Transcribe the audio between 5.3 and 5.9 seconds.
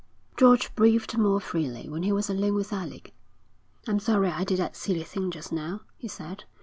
now,'